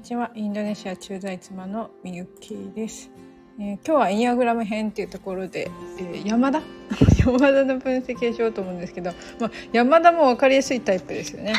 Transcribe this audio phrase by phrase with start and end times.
[0.00, 0.30] にちは。
[0.34, 3.10] インドネシア駐在妻のみゆきです、
[3.58, 6.62] えー、今日はインアグラム編っていうところで、えー、山田？
[7.20, 11.52] 山田の分析をしようと思うんですけど、まあ、山田も分かりやすいタイプですよね、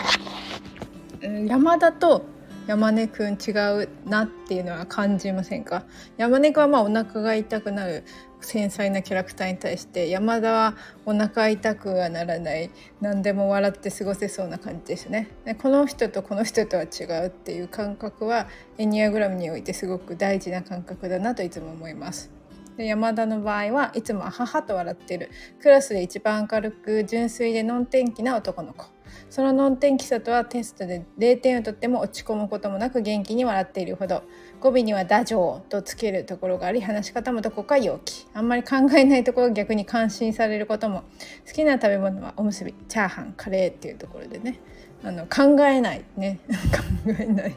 [1.21, 2.25] えー、山田と
[2.65, 3.51] 山根くん違
[3.83, 5.83] うなっていうのは感じませんか？
[6.17, 8.03] 山根くんはまあお腹が痛くなる。
[8.45, 12.71] 繊細なキャラクターに対して山田はお腹痛くはならない。
[12.99, 15.29] 何でも笑って過ごせそうな感じですね。
[15.45, 22.40] でこの人とこの人とは違うっていう感覚はエニアグラムにおいてすごく大事な感覚だなといつも思います。
[22.77, 25.29] で山田の場合はいつも母と笑ってる。
[25.61, 28.85] クラスで一番明るく純粋でのん天気な男の子。
[29.29, 34.23] その能天気さとはテストで0点を取っても落ち込むこともなく元気に笑っているほど。
[34.59, 38.27] 語尾には「ダジョー」とつけるところがあり話し方もどこか陽気。
[38.33, 41.03] あんまり考えないところが逆に感心されることも。
[41.47, 42.73] 好きな食べ物はおむすび。
[42.87, 44.59] チャーハンカレーっていうところでね。
[45.03, 46.39] あの考えないね。
[47.05, 47.55] 考えない。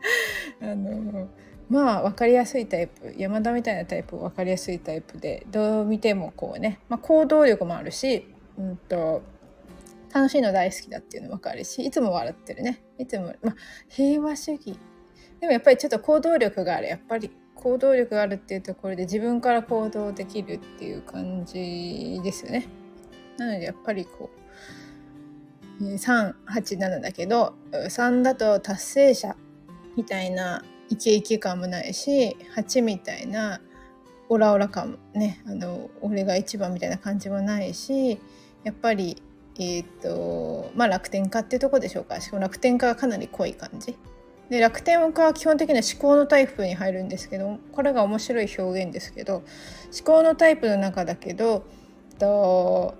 [0.62, 1.28] あの
[1.68, 8.28] まあ分かりやすいタイプ山田みたいなタイプ分かりやすいタイプでどう見てもこうね、まあ、行動力もあるし、
[8.58, 9.22] うんと
[10.14, 12.82] 楽しいの大好きだっていうの分かるしいつも笑ってるね。
[12.98, 13.54] いつも、まあ、
[13.88, 14.78] 平和主義。
[15.40, 16.86] でもやっぱりちょっと行動力がある。
[16.86, 22.66] やっぱり行動力があるっていうところで自分から行動できるっていう感じですよね。
[23.36, 24.30] なのでやっぱりこ
[25.80, 29.36] う387だけど3だと達成者
[29.96, 33.60] みたいなイケイケ感もないし8みたいな
[34.28, 38.20] オラオラ感もねあの俺が一番みたいな感じもないし
[38.64, 39.22] やっぱり
[39.58, 42.20] えっ、とまあ楽天家っていうとこでしょうか。
[42.20, 43.96] しかも楽天家がかなり濃い感じ。
[44.50, 49.44] で楽天家は基本的には思考のタイプに入るんですけどこれが面白い表現ですけど思
[50.04, 51.64] 考のタイプの中だけど
[52.20, 52.94] と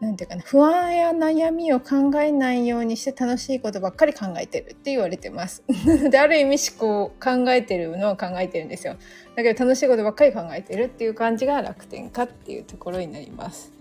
[0.00, 5.62] なんていうかな不安や悩みを考えないようにして楽しいことばっかり考えてるって言われてます。
[6.10, 8.96] である意味思考考えてるのは考えてるんですよ。
[9.36, 13.72] だけど楽しいことばっかり考えてるっていう感じが楽天家っていうところになります。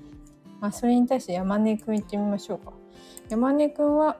[0.60, 2.74] まあそれに対して山根くん行ってみましょうか。
[3.30, 4.18] 山根くんは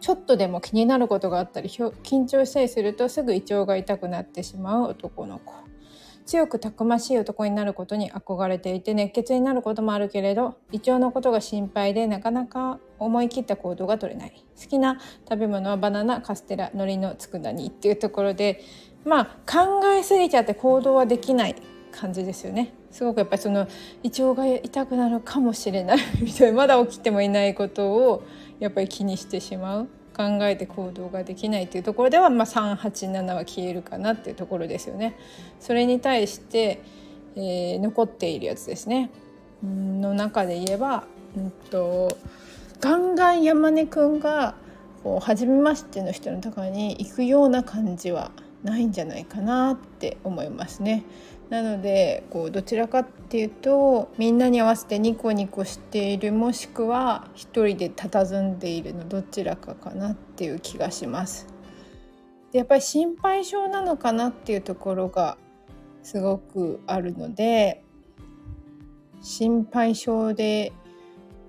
[0.00, 5.54] ちょっとでも気になることがあったり緊張したりするとすぐ胃腸が痛くなってしまう男の子。
[6.30, 14.44] 強くたくましい男になることに憧れていて熱血になることもあるけれど胃腸のことが心配でなかなか思い切った行動が取れない。
[14.56, 18.62] 好きな食べ物はバナナカステラ海苔の佃煮っていうところで
[19.04, 21.56] まあ考えすぎちゃって行動はできない
[21.90, 22.74] 感じですよね。
[22.92, 23.66] すごくやっぱりその
[24.04, 28.22] 胃腸が痛くなるかもしれないみたいなまだ起きてもいないことを
[28.60, 29.88] やっぱり気にしてしまう。
[30.20, 35.16] 考えて行動ができないっていうところでは、まあ、387は消えるかなっていうところですよね。
[35.60, 36.82] それに対して、
[37.36, 39.10] えー、残っているやつですね
[39.62, 41.04] の中で言えば、
[41.36, 42.18] うんと、
[42.80, 44.54] ガンガン山根くんが
[45.02, 48.30] こう初めましての人の中に行くような感じは
[48.62, 51.04] ないんじゃないかなって思いますね。
[51.48, 61.48] なのでこうどちらかっていうとみんなに合わせてニコニコしているもしくは一人で佇んでいるのどちらかかなっていう気がします。
[62.52, 65.36] でやっぱり心配性なのかなっていうところが
[66.02, 67.82] すごくあるので
[69.22, 70.72] 心配性で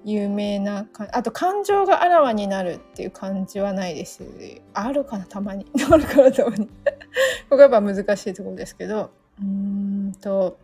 [0.04, 4.24] 有名なあと感情があらわになるっていう感じはないです
[4.74, 6.68] あるかなたまに あるかなたまに
[7.50, 9.12] ここがやっぱ難しいところですけど。
[9.42, 10.58] うんと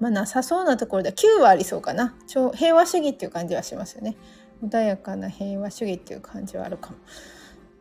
[0.00, 2.14] まあなさそうなところで9はありそうかな。
[2.54, 4.16] 平和主義っていう感じはしますよね。
[4.64, 6.96] 穏やかな平和主義っていう感じはあるかも。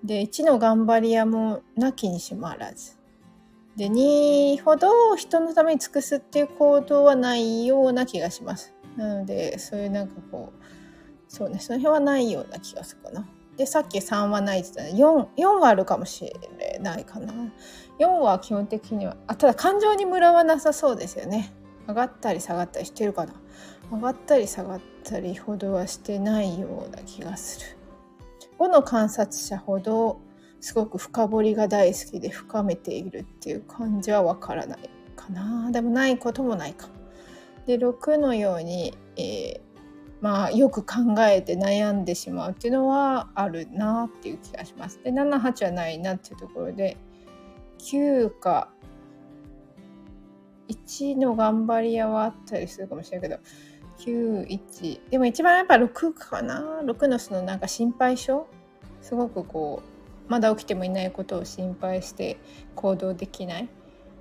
[0.04, 2.98] で1の頑張り屋もなきにしもあらず。
[3.76, 8.74] で2ほど人のために尽くすっていう行動はないような気がします。
[8.96, 10.64] なのでそういうなんかこう
[11.28, 13.28] そうねその辺はないような気がするかな。
[13.58, 16.32] でさっき3はないって言ったら 4, 4はあるかもし
[16.62, 17.34] れないかな。
[18.00, 21.54] 4は基本的にはあただ感情にムラはなさそうですよね。
[21.88, 23.34] 上がったり下がったりしてるかな。
[23.92, 27.78] 上がったり下がったりほどはしてないような気がする。
[28.60, 30.20] 5の観察者ほど
[30.62, 35.72] すごく深掘りが大好きで深めているっていう感じはわからないかな。
[35.72, 36.90] でもないこともないか。
[37.66, 39.62] で6のように、えー、
[40.20, 45.00] まあ、よく考えて悩んでしまうっていうのはあるなっていう気がします。
[45.04, 46.98] で78はないなっていうところで
[47.80, 48.70] 9か
[50.68, 53.42] 1の頑張り屋はあったりするかもしれないけど
[54.00, 58.46] 91でも一番やっぱ6かな？6のそのなんか心配性？
[59.02, 59.82] すごくこ
[60.28, 62.38] うまだ起きてもいないことを心配して
[62.76, 63.70] 行動できない。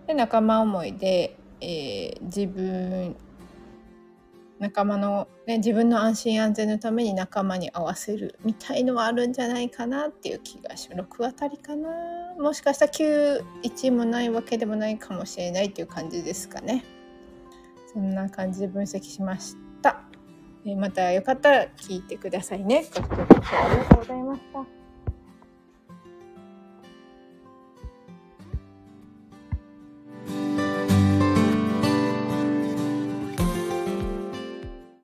[0.06, 3.16] で仲間思いで、えー、自分
[4.58, 11.03] 仲間の、ね、自分の安心安全のために仲間に合わせるみたいのはあるんじゃないかなっていう気がします。
[11.03, 11.88] 6あたりかな。
[12.38, 16.85] もしかしたら91もないわけでもないかもしれないっていう感じですかね。
[17.93, 20.03] そんな感じで分析しました。
[20.76, 22.79] またよかったら聞いてくださいね。
[22.79, 24.75] ご視聴ありがとうございました。